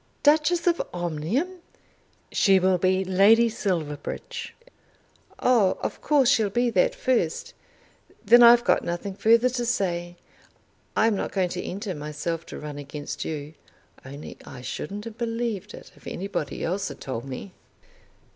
"Duchess 0.23 0.65
of 0.65 0.81
Omnium!" 0.95 1.59
"She 2.31 2.57
will 2.57 2.79
be 2.79 3.05
Lady 3.05 3.49
Silverbridge." 3.49 4.55
"Oh; 5.37 5.77
of 5.81 6.01
course 6.01 6.27
she'll 6.27 6.49
be 6.49 6.71
that 6.71 6.95
first. 6.95 7.53
Then 8.25 8.41
I've 8.41 8.63
got 8.63 8.83
nothing 8.83 9.13
further 9.13 9.47
to 9.49 9.63
say. 9.63 10.15
I'm 10.95 11.15
not 11.15 11.31
going 11.31 11.49
to 11.49 11.61
enter 11.61 11.93
myself 11.93 12.47
to 12.47 12.57
run 12.57 12.79
against 12.79 13.23
you. 13.25 13.53
Only 14.03 14.37
I 14.43 14.61
shouldn't 14.61 15.05
have 15.05 15.19
believed 15.19 15.75
it 15.75 15.91
if 15.95 16.07
anybody 16.07 16.63
else 16.63 16.87
had 16.87 16.99
told 16.99 17.25
me." 17.25 17.53